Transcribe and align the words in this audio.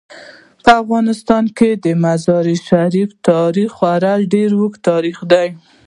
په 0.63 0.71
افغانستان 0.81 1.43
کې 1.57 1.69
د 1.83 1.85
مزارشریف 2.03 3.09
تاریخ 3.29 3.69
خورا 3.77 4.13
ډیر 4.33 4.49
اوږد 4.59 4.79
تاریخ 4.89 5.17
دی. 5.31 5.47